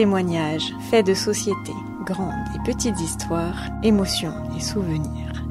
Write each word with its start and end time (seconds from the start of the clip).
Témoignages, 0.00 0.74
faits 0.88 1.06
de 1.06 1.12
société, 1.12 1.74
grandes 2.06 2.32
et 2.54 2.72
petites 2.72 2.98
histoires, 2.98 3.68
émotions 3.82 4.32
et 4.56 4.60
souvenirs. 4.62 5.44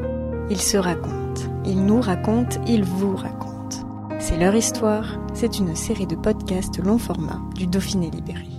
Ils 0.50 0.60
se 0.60 0.76
racontent, 0.76 1.44
ils 1.66 1.86
nous 1.86 2.02
racontent, 2.02 2.60
ils 2.66 2.84
vous 2.84 3.16
racontent. 3.16 4.10
C'est 4.18 4.40
leur 4.40 4.56
histoire, 4.56 5.20
c'est 5.36 5.60
une 5.60 5.76
série 5.76 6.08
de 6.08 6.16
podcasts 6.16 6.84
long 6.84 6.98
format 6.98 7.40
du 7.54 7.68
Dauphiné 7.68 8.10
Libéré. 8.10 8.59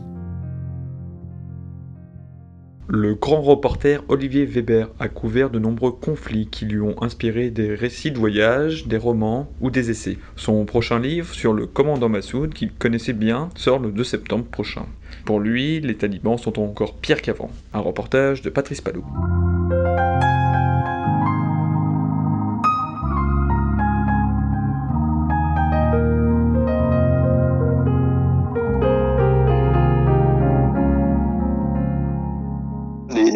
Le 2.92 3.14
grand 3.14 3.40
reporter 3.40 4.02
Olivier 4.08 4.44
Weber 4.44 4.88
a 4.98 5.06
couvert 5.06 5.48
de 5.48 5.60
nombreux 5.60 5.92
conflits 5.92 6.48
qui 6.48 6.64
lui 6.64 6.80
ont 6.80 7.00
inspiré 7.00 7.50
des 7.50 7.72
récits 7.72 8.10
de 8.10 8.18
voyage, 8.18 8.88
des 8.88 8.96
romans 8.96 9.48
ou 9.60 9.70
des 9.70 9.92
essais. 9.92 10.18
Son 10.34 10.64
prochain 10.64 10.98
livre 10.98 11.32
sur 11.32 11.52
le 11.52 11.68
commandant 11.68 12.08
Massoud, 12.08 12.52
qu'il 12.52 12.72
connaissait 12.72 13.12
bien, 13.12 13.50
sort 13.54 13.78
le 13.78 13.92
2 13.92 14.02
septembre 14.02 14.46
prochain. 14.46 14.86
Pour 15.24 15.38
lui, 15.38 15.78
les 15.78 15.94
talibans 15.94 16.36
sont 16.36 16.58
encore 16.58 16.96
pires 16.96 17.22
qu'avant. 17.22 17.52
Un 17.72 17.78
reportage 17.78 18.42
de 18.42 18.50
Patrice 18.50 18.80
Palou. 18.80 19.04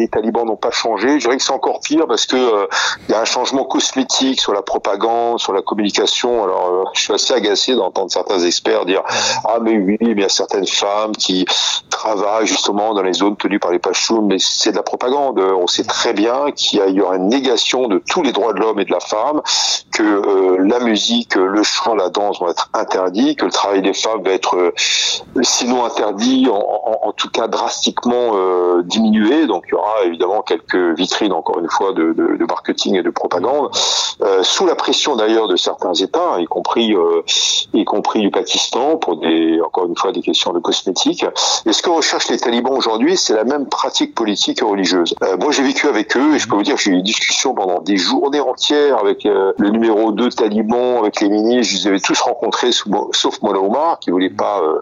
Les 0.05 0.09
talibans 0.09 0.45
n'ont 0.45 0.55
pas 0.55 0.71
changé. 0.71 1.13
Je 1.15 1.25
dirais 1.25 1.37
que 1.37 1.43
c'est 1.43 1.51
encore 1.51 1.79
pire 1.79 2.05
parce 2.07 2.27
que 2.27 2.35
euh, 2.35 2.67
il 3.07 3.11
y 3.11 3.15
a 3.15 3.21
un 3.21 3.25
changement 3.25 3.63
cosmétique 3.63 4.39
sur 4.39 4.53
la 4.53 4.61
propagande, 4.61 5.39
sur 5.39 5.51
la 5.51 5.63
communication. 5.63 6.43
Alors, 6.43 6.69
euh, 6.69 6.83
je 6.93 7.01
suis 7.01 7.13
assez 7.13 7.33
agacé 7.33 7.75
d'entendre 7.75 8.11
certains 8.11 8.39
experts 8.39 8.85
dire 8.85 9.01
ah 9.45 9.57
mais 9.61 9.77
oui, 9.77 9.97
mais 9.99 10.11
il 10.11 10.19
y 10.19 10.23
a 10.23 10.29
certaines 10.29 10.67
femmes 10.67 11.13
qui 11.13 11.45
travaillent 12.05 12.45
justement 12.45 12.93
dans 12.93 13.01
les 13.01 13.13
zones 13.13 13.35
tenues 13.35 13.59
par 13.59 13.71
les 13.71 13.79
Pachoum, 13.79 14.27
mais 14.27 14.37
c'est 14.39 14.71
de 14.71 14.75
la 14.75 14.83
propagande. 14.83 15.39
On 15.39 15.67
sait 15.67 15.83
très 15.83 16.13
bien 16.13 16.51
qu'il 16.51 16.79
y, 16.87 17.01
aura 17.01 17.15
une 17.15 17.29
négation 17.29 17.87
de 17.87 17.97
tous 17.97 18.21
les 18.21 18.31
droits 18.31 18.53
de 18.53 18.59
l'homme 18.59 18.79
et 18.79 18.85
de 18.85 18.91
la 18.91 18.99
femme, 18.99 19.41
que 19.91 20.03
euh, 20.03 20.57
la 20.59 20.79
musique, 20.79 21.35
le 21.35 21.63
chant, 21.63 21.95
la 21.95 22.09
danse 22.09 22.39
vont 22.39 22.49
être 22.49 22.69
interdits, 22.73 23.35
que 23.35 23.45
le 23.45 23.51
travail 23.51 23.81
des 23.81 23.93
femmes 23.93 24.21
va 24.23 24.31
être 24.31 24.73
sinon 25.41 25.85
interdit, 25.85 26.47
en, 26.49 27.11
tout 27.13 27.29
cas 27.29 27.47
drastiquement 27.47 28.33
diminué. 28.83 29.47
Donc 29.47 29.63
il 29.67 29.71
y 29.71 29.75
aura 29.75 30.03
évidemment 30.05 30.41
quelques 30.41 30.97
vitrines, 30.97 31.33
encore 31.33 31.59
une 31.59 31.69
fois, 31.69 31.93
de, 31.93 32.13
de, 32.13 32.37
de 32.37 32.45
marketing 32.45 32.95
et 32.95 33.03
de 33.03 33.09
propagande, 33.09 33.69
euh, 34.21 34.43
sous 34.43 34.65
la 34.65 34.75
pression 34.75 35.15
d'ailleurs 35.15 35.47
de 35.47 35.55
certains 35.55 35.93
États, 35.93 36.39
y 36.39 36.45
compris, 36.45 36.93
euh, 36.93 37.21
y 37.73 37.83
compris 37.83 38.21
du 38.21 38.31
Pakistan, 38.31 38.97
pour 38.97 39.17
des, 39.17 39.59
encore 39.61 39.87
une 39.87 39.97
fois, 39.97 40.11
des 40.11 40.21
questions 40.21 40.53
de 40.53 40.59
cosmétiques. 40.59 41.25
Et 41.65 41.73
ce 41.73 41.81
que 41.81 41.89
recherchent 41.95 42.29
les 42.29 42.37
talibans 42.37 42.73
aujourd'hui, 42.73 43.17
c'est 43.17 43.33
la 43.33 43.43
même 43.43 43.65
pratique 43.67 44.13
politique 44.13 44.61
et 44.61 44.65
religieuse. 44.65 45.15
Euh, 45.23 45.37
moi, 45.37 45.51
j'ai 45.51 45.63
vécu 45.63 45.87
avec 45.87 46.15
eux, 46.17 46.35
et 46.35 46.39
je 46.39 46.47
peux 46.47 46.55
vous 46.55 46.63
dire 46.63 46.75
que 46.75 46.81
j'ai 46.81 46.91
eu 46.91 46.97
des 46.97 47.03
discussions 47.03 47.53
pendant 47.53 47.81
des 47.81 47.97
journées 47.97 48.39
entières 48.39 48.97
avec 48.99 49.25
euh, 49.25 49.53
le 49.57 49.69
numéro 49.69 50.11
2 50.11 50.29
taliban, 50.29 50.99
avec 50.99 51.21
les 51.21 51.29
ministres, 51.29 51.73
je 51.73 51.77
les 51.77 51.87
avais 51.87 51.99
tous 51.99 52.19
rencontrés, 52.21 52.71
sauf 52.71 53.41
Mola 53.41 53.59
Omar, 53.59 53.99
qui 53.99 54.11
voulait 54.11 54.29
pas 54.29 54.61
euh, 54.61 54.81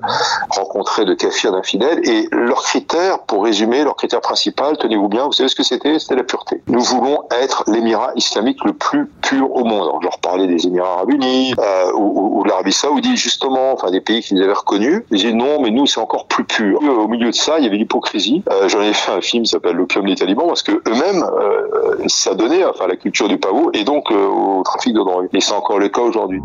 rencontrer 0.49 1.05
de 1.05 1.13
kafir 1.13 1.51
d'infidèles, 1.51 2.07
et 2.07 2.27
leurs 2.31 2.63
critères, 2.63 3.19
pour 3.19 3.43
résumer, 3.43 3.83
leur 3.83 3.95
critère 3.95 4.21
principal, 4.21 4.77
tenez-vous 4.77 5.09
bien, 5.09 5.25
vous 5.25 5.33
savez 5.33 5.49
ce 5.49 5.55
que 5.55 5.63
c'était? 5.63 5.99
C'était 5.99 6.15
la 6.15 6.23
pureté. 6.23 6.61
Nous 6.67 6.81
voulons 6.81 7.23
être 7.31 7.63
l'émirat 7.67 8.11
islamique 8.15 8.63
le 8.65 8.73
plus 8.73 9.07
pur 9.21 9.53
au 9.55 9.63
monde. 9.63 9.83
Alors, 9.83 9.99
je 10.01 10.05
leur 10.05 10.19
parlais 10.19 10.47
des 10.47 10.65
Émirats 10.65 10.93
arabes 10.93 11.11
unis 11.11 11.53
ou, 11.95 12.39
ou, 12.39 12.43
de 12.43 12.49
l'Arabie 12.49 12.73
saoudite, 12.73 13.17
justement, 13.17 13.73
enfin 13.73 13.91
des 13.91 14.01
pays 14.01 14.21
qu'ils 14.21 14.41
avaient 14.41 14.53
reconnus. 14.53 15.03
Ils 15.11 15.17
disaient 15.17 15.33
non, 15.33 15.61
mais 15.61 15.69
nous, 15.69 15.85
c'est 15.85 15.99
encore 15.99 16.27
plus 16.27 16.43
pur. 16.43 16.79
Au 17.03 17.09
milieu 17.09 17.31
de 17.31 17.35
ça, 17.35 17.59
il 17.59 17.65
y 17.65 17.67
avait 17.67 17.75
l'hypocrisie. 17.75 18.43
Euh, 18.49 18.69
J'en 18.69 18.81
ai 18.81 18.93
fait 18.93 19.11
un 19.11 19.19
film 19.19 19.43
qui 19.43 19.49
s'appelle 19.49 19.75
L'opium 19.75 20.05
des 20.05 20.15
talibans, 20.15 20.47
parce 20.47 20.63
que 20.63 20.71
eux-mêmes, 20.71 21.21
euh, 21.21 21.97
ça 22.07 22.33
donnait 22.33 22.63
enfin, 22.63 22.87
la 22.87 22.95
culture 22.95 23.27
du 23.27 23.37
pavot 23.37 23.71
et 23.73 23.83
donc 23.83 24.09
euh, 24.09 24.25
au 24.25 24.63
trafic 24.63 24.93
de 24.93 24.99
drogue. 24.99 25.27
Et 25.33 25.41
c'est 25.41 25.53
encore 25.53 25.79
le 25.79 25.89
cas 25.89 26.01
aujourd'hui. 26.01 26.39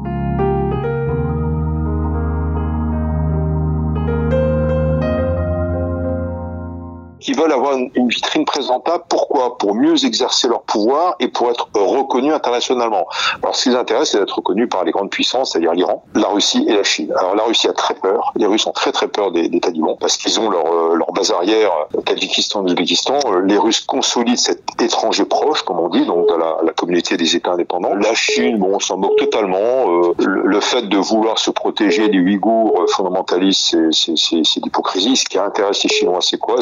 Qui 7.28 7.34
veulent 7.34 7.53
avoir 7.53 7.77
une 7.77 8.09
vitrine 8.09 8.47
présentable. 8.47 9.05
Pourquoi? 9.06 9.59
Pour 9.59 9.75
mieux 9.75 10.03
exercer 10.06 10.49
leur 10.49 10.62
pouvoir 10.62 11.15
et 11.21 11.28
pour 11.28 11.50
être 11.50 11.69
reconnus 11.75 12.33
internationalement. 12.33 13.06
Alors, 13.43 13.55
ce 13.55 13.65
qui 13.65 13.69
les 13.69 13.75
intéresse, 13.75 14.12
c'est 14.12 14.19
d'être 14.19 14.37
reconnus 14.37 14.66
par 14.71 14.84
les 14.84 14.93
grandes 14.93 15.11
puissances, 15.11 15.53
c'est-à-dire 15.53 15.75
l'Iran, 15.75 16.03
la 16.15 16.28
Russie 16.28 16.65
et 16.67 16.72
la 16.72 16.84
Chine. 16.84 17.12
Alors, 17.19 17.34
la 17.34 17.43
Russie 17.43 17.69
a 17.69 17.75
très 17.75 17.93
peur. 17.93 18.33
Les 18.37 18.47
Russes 18.47 18.67
ont 18.67 18.72
très 18.72 18.93
très 18.93 19.09
peur 19.09 19.31
des, 19.31 19.50
talibans 19.61 19.97
parce 20.00 20.17
qu'ils 20.17 20.41
ont 20.41 20.49
leur, 20.49 20.72
euh, 20.72 20.99
base 21.15 21.31
arrière, 21.31 21.71
Tadjikistan, 22.06 22.62
l'Ouzbékistan. 22.62 23.19
Les 23.44 23.59
Russes 23.59 23.81
consolident 23.81 24.38
cet 24.38 24.62
étranger 24.81 25.27
proche, 25.27 25.62
comme 25.65 25.81
on 25.81 25.91
dit, 25.91 26.06
donc 26.06 26.28
dans 26.28 26.38
la, 26.38 26.72
communauté 26.72 27.19
des 27.19 27.37
États 27.37 27.53
indépendants. 27.53 27.94
La 27.94 28.15
Chine, 28.15 28.56
bon, 28.56 28.77
on 28.77 28.81
s'en 28.81 28.97
moque 28.97 29.17
totalement. 29.19 29.59
Euh, 29.59 30.15
le, 30.19 30.61
fait 30.61 30.88
de 30.88 30.97
vouloir 30.97 31.38
se 31.38 31.50
protéger 31.50 32.09
des 32.09 32.21
Ouïghours 32.21 32.87
fondamentalistes, 32.88 33.77
c'est 33.93 34.61
l'hypocrisie. 34.65 35.17
Ce 35.17 35.25
qui 35.25 35.38
intéresse 35.38 35.83
les 35.84 35.91
Chinois, 35.91 36.21
c'est 36.22 36.38
quoi? 36.38 36.56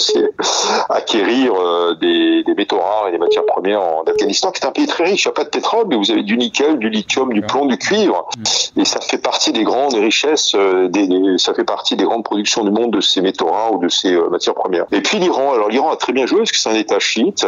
Acquérir 0.88 1.52
euh, 1.54 1.94
des, 1.94 2.42
des, 2.44 2.54
métaux 2.54 2.78
rares 2.78 3.08
et 3.08 3.12
des 3.12 3.18
matières 3.18 3.44
premières 3.46 3.82
en 3.82 4.02
Afghanistan, 4.04 4.50
qui 4.50 4.62
est 4.62 4.66
un 4.66 4.72
pays 4.72 4.86
très 4.86 5.04
riche. 5.04 5.24
Il 5.24 5.28
n'y 5.28 5.32
a 5.32 5.34
pas 5.34 5.44
de 5.44 5.50
pétrole, 5.50 5.86
mais 5.88 5.96
vous 5.96 6.10
avez 6.10 6.22
du 6.22 6.36
nickel, 6.36 6.78
du 6.78 6.90
lithium, 6.90 7.32
du 7.32 7.42
plomb, 7.42 7.66
du 7.66 7.78
cuivre. 7.78 8.28
Et 8.76 8.84
ça 8.84 9.00
fait 9.00 9.18
partie 9.18 9.52
des 9.52 9.64
grandes 9.64 9.94
richesses, 9.94 10.54
euh, 10.54 10.88
des, 10.88 11.08
ça 11.38 11.54
fait 11.54 11.64
partie 11.64 11.96
des 11.96 12.04
grandes 12.04 12.24
productions 12.24 12.64
du 12.64 12.70
monde 12.70 12.92
de 12.92 13.00
ces 13.00 13.20
métaux 13.20 13.46
rares 13.46 13.74
ou 13.74 13.78
de 13.78 13.88
ces 13.88 14.12
euh, 14.12 14.28
matières 14.28 14.54
premières. 14.54 14.86
Et 14.92 15.00
puis 15.00 15.18
l'Iran. 15.18 15.52
Alors 15.52 15.68
l'Iran 15.68 15.90
a 15.90 15.96
très 15.96 16.12
bien 16.12 16.26
joué 16.26 16.38
parce 16.38 16.52
que 16.52 16.58
c'est 16.58 16.70
un 16.70 16.74
État 16.74 16.98
chiite 16.98 17.46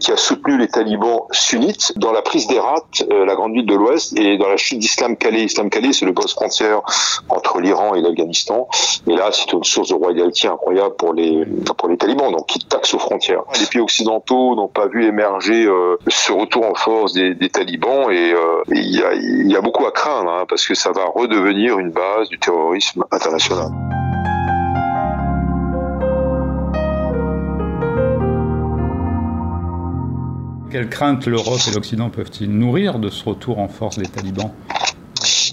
qui 0.00 0.12
a 0.12 0.16
soutenu 0.16 0.58
les 0.58 0.68
talibans 0.68 1.20
sunnites 1.30 1.92
dans 1.96 2.12
la 2.12 2.22
prise 2.22 2.46
d'Herat, 2.46 2.84
la 3.08 3.34
grande 3.34 3.52
ville 3.52 3.66
de 3.66 3.74
l'Ouest, 3.74 4.18
et 4.18 4.36
dans 4.36 4.48
la 4.48 4.56
chute 4.56 4.78
d'Islam 4.78 5.16
Calais. 5.16 5.44
Islam 5.44 5.70
Calais, 5.70 5.92
c'est 5.92 6.06
le 6.06 6.14
poste 6.14 6.34
frontière 6.34 6.80
entre 7.28 7.60
l'Iran 7.60 7.94
et 7.94 8.00
l'Afghanistan. 8.00 8.68
Et 9.06 9.14
là, 9.14 9.30
c'est 9.32 9.52
une 9.52 9.64
source 9.64 9.88
de 9.88 9.94
royauté 9.94 10.48
incroyable 10.48 10.94
pour 10.96 11.12
les 11.12 11.44
pour 11.76 11.88
les 11.88 11.96
talibans. 11.96 12.33
Qui 12.42 12.58
taxent 12.58 12.94
aux 12.94 12.98
frontières. 12.98 13.42
Les 13.60 13.66
pays 13.66 13.80
occidentaux 13.80 14.54
n'ont 14.56 14.68
pas 14.68 14.86
vu 14.86 15.04
émerger 15.04 15.66
euh, 15.66 15.96
ce 16.08 16.32
retour 16.32 16.66
en 16.66 16.74
force 16.74 17.12
des, 17.12 17.36
talibans 17.48 18.10
et 18.10 18.28
il 18.28 18.34
euh, 18.34 18.62
y, 18.70 19.02
a, 19.02 19.14
y, 19.14 19.56
a, 19.56 19.60
beaucoup 19.60 19.86
à 19.86 19.92
craindre 19.92 20.30
hein, 20.30 20.44
parce 20.48 20.66
que 20.66 20.74
ça 20.74 20.92
va 20.92 21.04
redevenir 21.04 21.78
une 21.78 21.90
base 21.90 22.28
du 22.28 22.38
terrorisme 22.38 23.04
international. 23.10 23.70
Quelles 30.74 30.88
craintes 30.88 31.26
l'Europe 31.26 31.60
et 31.68 31.74
l'Occident 31.74 32.10
peuvent-ils 32.10 32.50
nourrir 32.50 32.98
de 32.98 33.08
ce 33.08 33.28
retour 33.28 33.60
en 33.60 33.68
force 33.68 33.96
des 33.96 34.08
talibans? 34.08 34.50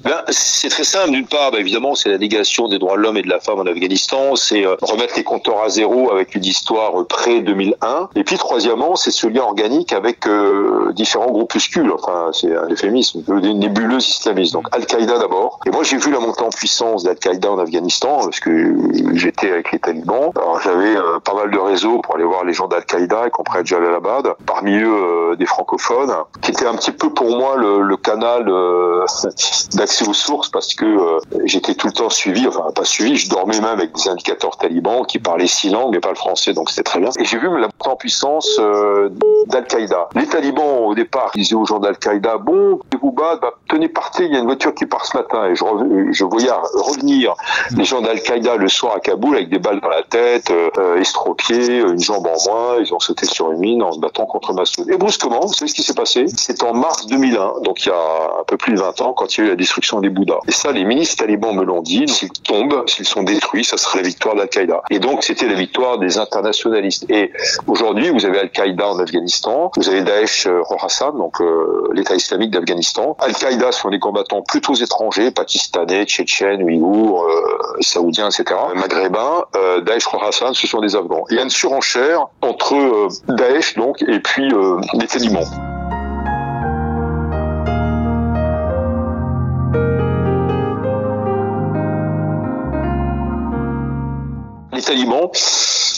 Ben, 0.04 0.22
c'est 0.30 0.70
très 0.70 0.84
simple. 0.84 1.12
D'une 1.12 1.28
part, 1.28 1.52
ben, 1.52 1.60
évidemment, 1.60 1.96
c'est 1.96 2.10
la 2.10 2.18
négation 2.18 2.68
des 2.68 2.80
droits 2.80 2.98
de 2.98 3.02
l'homme 3.02 3.18
et 3.18 3.22
de 3.22 3.30
la 3.30 3.40
femme 3.40 3.60
en 3.60 3.66
Afghanistan. 3.66 4.36
C'est 4.36 4.66
euh, 4.66 4.76
remettre 4.82 5.14
les 5.18 5.24
compteurs 5.24 5.62
à 5.62 5.70
zéro 5.70 6.12
avec 6.12 6.36
une 6.36 6.46
histoire 6.46 7.00
euh, 7.00 7.06
pré-2001. 7.06 8.10
Et 8.16 8.24
puis, 8.24 8.38
troisièmement, 8.38 8.96
c'est 8.96 9.12
ce 9.12 9.28
lien 9.28 9.44
organique 9.44 9.94
avec 9.94 10.28
euh, 10.28 10.92
différents 10.94 11.32
groupuscules. 11.32 11.92
Enfin, 11.92 12.30
c'est 12.34 12.56
un 12.56 12.70
euphémisme, 12.70 13.24
des 13.42 13.54
nébuleuses 13.54 14.08
islamistes. 14.10 14.54
Donc, 14.54 14.68
Al-Qaïda 14.72 15.20
d'abord. 15.20 15.60
Et 15.66 15.70
moi, 15.70 15.84
j'ai 15.84 15.98
vu 15.98 16.12
la 16.12 16.20
montée 16.20 16.44
en 16.44 16.50
puissance 16.50 17.04
d'Al-Qaïda 17.04 17.52
en 17.52 17.60
Afghanistan 17.60 18.20
parce 18.24 18.40
que 18.40 18.76
j'étais 19.14 19.52
avec 19.52 19.72
les 19.72 19.80
talibans. 19.80 20.32
Alors, 20.36 20.60
j'avais 20.64 20.96
euh, 20.96 21.20
pas 21.24 21.34
mal 21.34 21.52
de 21.52 21.58
réseaux 21.58 22.00
pour 22.00 22.16
aller 22.16 22.24
voir 22.24 22.44
les 22.44 22.54
gens 22.54 22.68
d'Al-Qaïda, 22.68 23.28
y 23.28 23.32
compris 23.32 23.60
à 23.60 23.64
Jalalabad. 23.64 24.34
Parmi 24.46 24.78
eux, 24.78 25.32
euh, 25.32 25.36
des 25.36 25.46
francophones, 25.46 26.14
qui 26.42 26.52
étaient 26.52 26.66
un 26.66 26.76
petit 26.76 26.92
peu 26.92 27.10
pour 27.14 27.38
moi 27.38 27.56
le, 27.56 27.82
le 27.82 27.98
canal 27.98 28.46
accès 29.92 30.08
aux 30.08 30.14
sources 30.14 30.50
parce 30.50 30.74
que 30.74 30.86
euh, 30.86 31.20
j'étais 31.44 31.76
tout 31.76 31.88
le 31.88 31.94
temps 31.94 32.10
suivi, 32.10 32.48
enfin 32.48 32.72
pas 32.74 32.86
suivi, 32.86 33.18
je 33.18 33.30
dormais 33.30 33.56
même 33.56 33.66
avec 33.66 33.92
des 33.94 34.08
indicateurs 34.08 34.58
talibans 34.58 35.06
qui 35.06 35.20
parlaient 35.20 35.48
six 35.48 35.70
langues 35.70 35.92
mais 35.92 36.00
pas 36.00 36.10
le 36.10 36.16
français, 36.16 36.54
donc 36.54 36.70
c'était 36.70 36.84
très 36.84 37.00
bien. 37.00 37.10
Et 37.20 37.26
j'ai 37.26 37.38
vu 37.38 37.48
la 37.60 37.68
en 37.86 37.96
puissance 37.96 38.58
euh, 38.60 39.10
d'Al-Qaïda. 39.48 40.10
Les 40.16 40.28
talibans 40.28 40.86
au 40.86 40.94
départ 40.94 41.32
disaient 41.36 41.56
aux 41.56 41.66
gens 41.66 41.80
d'Al-Qaïda, 41.80 42.38
bon, 42.38 42.80
battre, 43.12 43.42
bah, 43.42 43.54
tenez 43.68 43.88
partez, 43.88 44.26
il 44.26 44.34
y 44.34 44.36
a 44.36 44.40
une 44.40 44.46
voiture 44.46 44.74
qui 44.74 44.86
part 44.86 45.06
ce 45.06 45.18
matin. 45.18 45.46
Et 45.46 45.56
je, 45.56 45.64
je 46.12 46.26
voyais 46.26 46.52
revenir 46.74 47.34
les 47.76 47.84
gens 47.84 48.02
d'Al-Qaïda 48.02 48.56
le 48.56 48.68
soir 48.68 48.96
à 48.96 49.00
Kaboul 49.00 49.36
avec 49.36 49.50
des 49.50 49.60
balles 49.60 49.82
dans 49.82 49.90
la 49.90 50.04
tête, 50.04 50.52
euh, 50.52 50.98
estropiés, 50.98 51.80
une 51.80 52.00
jambe 52.00 52.28
en 52.28 52.50
moins, 52.50 52.78
ils 52.80 52.94
ont 52.94 53.00
sauté 53.00 53.26
sur 53.26 53.52
une 53.52 53.60
mine 53.60 53.84
en 53.84 53.92
se 53.92 54.00
battant 54.00 54.26
contre 54.26 54.54
Massoud. 54.54 54.90
Et 54.90 54.98
brusquement, 54.98 55.42
vous 55.42 55.54
savez 55.54 55.70
ce 55.70 55.76
qui 55.76 55.84
s'est 55.84 55.94
passé? 55.94 56.26
C'est 56.36 56.64
en 56.64 56.74
mars 56.74 57.06
2001, 57.08 57.62
donc 57.64 57.86
il 57.86 57.90
y 57.90 57.92
a 57.92 58.40
un 58.40 58.44
peu 58.46 58.58
plus 58.58 58.74
de 58.74 58.80
20 58.80 59.02
ans, 59.02 59.14
quand 59.14 59.38
il 59.38 59.42
y 59.42 59.44
a 59.44 59.46
eu 59.48 59.50
la 59.50 59.56
destruction 59.56 59.81
des 60.02 60.10
Bouddhas. 60.10 60.40
Et 60.48 60.52
ça, 60.52 60.72
les 60.72 60.84
ministres 60.84 61.18
talibans 61.18 61.56
me 61.56 61.64
l'ont 61.64 61.82
dit, 61.82 62.08
s'ils 62.08 62.32
tombent, 62.32 62.84
s'ils 62.88 63.08
sont 63.08 63.24
détruits, 63.24 63.64
ça 63.64 63.78
serait 63.78 64.02
la 64.02 64.08
victoire 64.08 64.36
d'Al-Qaïda. 64.36 64.84
Et 64.90 65.00
donc, 65.00 65.24
c'était 65.24 65.48
la 65.48 65.56
victoire 65.56 65.98
des 65.98 66.18
internationalistes. 66.18 67.06
Et 67.10 67.32
aujourd'hui, 67.68 68.10
vous 68.10 68.26
avez 68.26 68.40
Al-Qaïda 68.40 68.88
en 68.88 69.00
Afghanistan, 69.00 69.72
vous 69.76 69.90
avez 69.90 70.02
Daesh 70.02 70.48
euh, 70.48 70.62
Khorasan, 70.64 71.14
donc 71.14 71.42
euh, 71.42 71.90
l'État 71.94 72.16
islamique 72.16 72.52
d'Afghanistan. 72.52 73.16
Al-Qaïda 73.20 73.72
sont 73.72 73.90
des 73.90 74.00
combattants 74.00 74.42
plutôt 74.42 74.74
étrangers, 74.76 75.32
pakistanais, 75.32 76.06
tchétchènes, 76.06 76.64
ouïghours, 76.64 77.26
euh, 77.26 77.58
saoudiens, 77.80 78.30
etc., 78.30 78.60
maghrébins. 78.76 79.46
Euh, 79.56 79.82
Daesh 79.82 80.06
Khorasan, 80.06 80.54
ce 80.54 80.68
sont 80.68 80.80
des 80.80 80.96
Afghans. 80.96 81.24
Il 81.30 81.38
y 81.38 81.40
a 81.40 81.44
une 81.44 81.50
surenchère 81.50 82.28
entre 82.42 82.76
euh, 82.76 83.08
Daesh, 83.28 83.76
donc, 83.76 84.02
et 84.08 84.20
puis 84.20 84.52
les 85.00 85.08
talibans. 85.08 85.71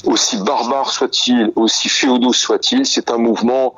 Aussi 0.06 0.38
barbares 0.38 0.92
soient-ils, 0.92 1.52
aussi 1.56 1.90
féodaux 1.90 2.34
soient-ils, 2.34 2.86
c'est 2.86 3.10
un 3.12 3.18
mouvement 3.18 3.76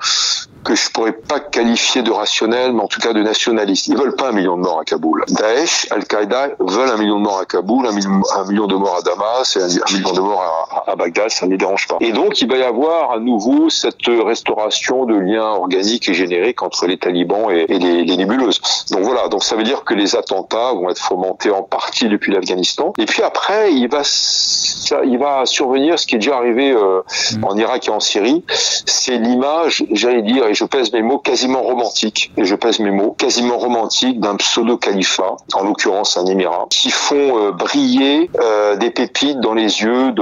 que 0.66 0.76
je 0.76 0.90
pourrais 0.90 1.14
pas 1.14 1.40
qualifier 1.40 2.02
de 2.02 2.12
rationnel, 2.12 2.74
mais 2.74 2.82
en 2.82 2.88
tout 2.88 3.00
cas 3.00 3.14
de 3.14 3.22
nationaliste. 3.22 3.88
Ils 3.88 3.96
veulent 3.96 4.16
pas 4.16 4.30
un 4.30 4.32
million 4.32 4.58
de 4.58 4.64
morts 4.64 4.80
à 4.80 4.84
Kaboul. 4.84 5.24
Daesh, 5.30 5.88
Al-Qaïda 5.92 6.50
veulent 6.60 6.90
un 6.90 6.98
million 6.98 7.20
de 7.20 7.24
morts 7.24 7.40
à 7.40 7.46
Kaboul, 7.46 7.86
un 7.88 7.92
million, 7.92 8.68
de 8.68 8.76
morts 8.76 8.98
à 8.98 9.02
Damas 9.04 9.56
et 9.56 9.62
un, 9.62 9.94
million 9.96 10.12
de 10.12 10.22
morts 10.22 10.84
à, 10.88 10.96
Bagdad, 10.96 11.30
ça 11.30 11.46
ne 11.46 11.52
les 11.52 11.58
dérange 11.58 11.88
pas. 11.88 11.98
Et 12.02 12.12
donc, 12.12 12.42
il 12.42 12.50
va 12.50 12.58
y 12.58 12.64
avoir 12.64 13.12
à 13.12 13.20
nouveau 13.20 13.70
cette 13.70 14.08
restauration 14.08 15.06
de 15.06 15.16
liens 15.16 15.52
organiques 15.52 16.10
et 16.10 16.14
génériques 16.14 16.64
entre 16.64 16.88
les 16.88 16.98
talibans 16.98 17.52
et, 17.52 17.68
les, 17.68 18.18
nébuleuses. 18.18 18.60
Donc 18.92 19.02
voilà, 19.02 19.28
donc 19.28 19.44
ça 19.44 19.56
veut 19.56 19.64
dire 19.64 19.84
que 19.84 19.94
les 19.94 20.16
attentats 20.16 20.74
vont 20.74 20.90
être 20.90 21.02
fomentés 21.02 21.52
en 21.52 21.62
partie 21.62 22.10
depuis 22.10 22.32
l'Afghanistan. 22.32 22.94
Et 22.98 23.06
puis 23.06 23.22
après, 23.22 23.72
il 23.72 23.88
va, 23.88 24.02
il 25.06 25.18
va 25.20 25.46
survenir 25.46 26.00
ce 26.00 26.08
qui 26.08 26.16
est 26.16 26.20
déjà 26.20 26.38
arrivé 26.38 26.72
euh, 26.72 27.02
mm. 27.38 27.44
en 27.44 27.56
Irak 27.56 27.88
et 27.88 27.92
en 27.92 28.00
Syrie, 28.00 28.44
c'est 28.50 29.18
l'image, 29.18 29.86
j'allais 29.92 30.24
dire, 30.24 30.55
je 30.56 30.64
pèse 30.64 30.92
mes 30.94 31.02
mots, 31.02 31.20
quasiment 31.20 31.62
romantique, 31.62 32.32
et 32.38 32.46
je 32.46 32.56
pèse 32.56 32.80
mes 32.80 32.92
mots, 32.92 33.12
quasiment 33.18 33.58
romantique 33.58 34.20
d'un 34.20 34.36
pseudo-califat, 34.38 35.36
en 35.54 35.64
l'occurrence 35.64 36.18
un 36.18 36.26
émirat, 36.26 36.68
qui 36.70 36.90
font 36.90 37.38
euh, 37.38 37.52
briller 37.52 38.30
euh, 38.40 38.76
des 38.78 38.90
pépites 38.90 39.40
dans 39.42 39.54
les 39.54 39.82
yeux 39.82 40.14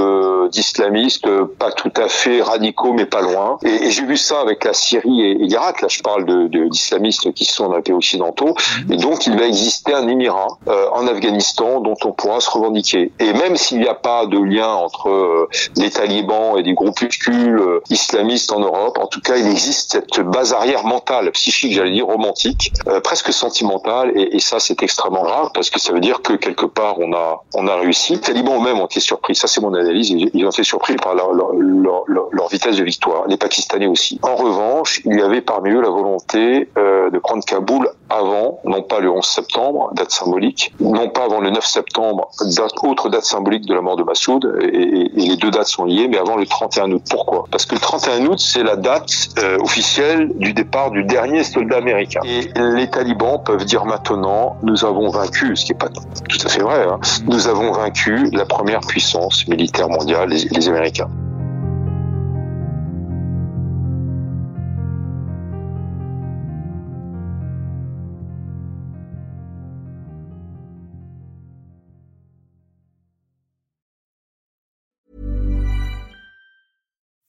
d'islamistes 0.50 1.28
euh, 1.28 1.46
pas 1.60 1.72
tout 1.72 1.92
à 1.96 2.10
fait 2.10 2.42
radicaux, 2.42 2.94
mais 2.94 3.06
pas 3.06 3.22
loin. 3.22 3.58
Et, 3.64 3.92
j'ai 3.92 4.06
vu 4.06 4.18
ça 4.18 4.42
avec 4.42 4.64
la 4.64 4.74
Syrie 4.74 5.22
et, 5.22 5.34
l'Irak, 5.36 5.82
là 5.82 5.88
je 5.88 6.02
parle 6.02 6.26
de 6.26 6.68
d'islamistes 6.68 7.32
qui 7.34 7.46
sont 7.46 7.70
dans 7.70 7.76
les 7.76 7.82
pays 7.84 7.94
occidentaux, 7.94 8.56
et 8.90 8.98
donc 8.98 9.28
il 9.28 9.38
va 9.38 9.46
exister 9.46 9.94
un 9.94 10.08
émirat 10.08 10.48
en 10.94 11.08
Afghanistan 11.08 11.80
dont 11.80 11.96
on 12.06 12.12
pourra 12.12 12.40
se 12.40 12.50
revendiquer. 12.50 13.12
Et 13.20 13.34
même 13.34 13.56
s'il 13.56 13.80
n'y 13.80 13.88
a 13.88 13.94
pas 13.94 14.26
de 14.26 14.40
lien 14.40 14.68
entre 14.68 15.48
les 15.76 15.92
talibans 15.92 16.58
et 16.58 16.64
des 16.64 16.74
groupuscules 16.74 17.62
islamistes 17.90 18.52
en 18.52 18.60
Europe, 18.60 18.98
en 18.98 19.08
tout 19.08 19.22
cas 19.22 19.38
il 19.38 19.48
existe 19.48 19.92
cette 19.92 20.10
base 20.24 20.54
arrière 20.54 20.84
mentale, 20.86 21.32
psychique, 21.32 21.74
j'allais 21.74 21.92
dire 21.92 22.06
romantique, 22.06 22.74
euh, 22.88 23.00
presque 23.02 23.32
sentimentale, 23.32 24.12
et, 24.16 24.36
et 24.36 24.40
ça 24.40 24.60
c'est 24.60 24.82
extrêmement 24.84 25.24
grave 25.24 25.50
parce 25.54 25.70
que 25.70 25.80
ça 25.80 25.94
veut 25.94 26.00
dire 26.00 26.22
que 26.22 26.34
quelque 26.34 26.66
part 26.66 27.00
on 27.00 27.14
a 27.14 27.44
on 27.54 27.68
a 27.68 27.76
réussi. 27.76 28.14
Les 28.14 28.20
talibans 28.20 28.60
eux-mêmes 28.60 28.80
ont 28.80 28.86
été 28.86 29.00
surpris, 29.00 29.36
ça 29.36 29.48
c'est 29.48 29.62
mon 29.62 29.74
analyse, 29.74 30.10
ils, 30.10 30.46
ont 30.46 30.50
été 30.50 30.64
surpris 30.64 30.96
par 30.96 31.16
leur, 31.16 31.34
leur, 31.34 32.04
leur, 32.08 32.48
vitesse 32.50 32.78
de 32.78 32.84
victoire. 32.84 33.26
Les 33.28 33.38
Pakistanais 33.38 33.88
aussi. 33.88 34.20
En 34.22 34.36
revanche, 34.36 35.02
il 35.06 35.18
y 35.18 35.22
avait 35.22 35.42
parmi 35.42 35.72
eux 35.72 35.82
la 35.82 35.90
volonté 35.90 36.70
euh, 36.78 37.10
de 37.10 37.18
prendre 37.20 37.44
Kaboul 37.44 37.90
avant, 38.10 38.60
non 38.66 38.84
pas 38.84 39.00
le 39.00 39.10
11 39.10 39.26
septembre, 39.26 39.92
date 39.94 40.12
symbolique, 40.12 40.74
non 40.80 41.10
pas 41.10 41.24
avant 41.24 41.40
le 41.40 41.50
9 41.50 41.66
septembre, 41.66 42.30
date, 42.42 42.74
autre 42.84 43.10
date 43.10 43.24
symbolique 43.24 43.66
de 43.66 43.74
la 43.74 43.82
mort 43.82 43.96
de 43.96 44.04
Massoud, 44.04 44.46
et, 44.62 44.66
et, 44.66 45.10
les 45.16 45.38
deux 45.38 45.52
dates 45.52 45.68
sont 45.68 45.86
liées, 45.86 46.08
mais 46.08 46.18
avant 46.18 46.36
le 46.36 46.46
31 46.46 46.92
août. 46.92 47.04
Pourquoi? 47.10 47.46
Parce 47.50 47.66
que 47.66 47.76
le 47.76 47.82
31 47.82 48.26
août, 48.28 48.40
c'est 48.40 48.64
la 48.64 48.76
date 48.76 49.30
euh, 49.40 49.58
officielle 49.60 50.13
du 50.18 50.54
départ 50.54 50.92
du 50.92 51.04
dernier 51.04 51.44
soldat 51.44 51.78
américain. 51.78 52.22
Et 52.24 52.50
les 52.56 52.90
talibans 52.90 53.42
peuvent 53.44 53.66
dire 53.66 53.86
maintenant, 53.86 54.58
nous 54.64 54.86
avons 54.86 55.10
vaincu, 55.10 55.56
ce 55.56 55.66
qui 55.66 55.72
n'est 55.72 55.78
pas 55.78 55.90
tout 55.90 56.38
à 56.46 56.50
fait 56.50 56.62
vrai, 56.62 56.86
hein. 56.88 57.00
nous 57.28 57.48
avons 57.48 57.72
vaincu 57.72 58.30
la 58.32 58.46
première 58.46 58.82
puissance 58.82 59.48
militaire 59.48 59.90
mondiale, 59.90 60.30
les 60.30 60.70
Américains. 60.70 61.10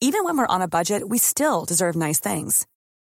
Even 0.05 0.23
when 0.25 0.37
we're 0.37 0.47
on 0.55 0.61
a 0.61 0.69
budget, 0.69 1.09
we 1.09 1.17
still 1.17 1.65
deserve 1.65 1.97
nice 1.97 2.21
things. 2.21 2.67